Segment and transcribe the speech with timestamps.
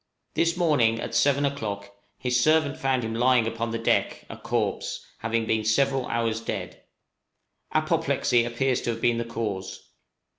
[0.33, 5.05] This morning, at seven o'clock, his servant found him lying upon the deck, a corpse,
[5.19, 6.81] having been several hours dead.
[7.71, 9.89] Apoplexy appears to have been the cause.